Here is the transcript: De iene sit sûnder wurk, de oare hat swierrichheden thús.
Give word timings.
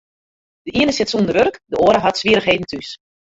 De 0.65 0.71
iene 0.79 0.93
sit 0.95 1.11
sûnder 1.11 1.35
wurk, 1.37 1.55
de 1.71 1.77
oare 1.85 1.99
hat 2.03 2.17
swierrichheden 2.19 2.65
thús. 2.71 2.89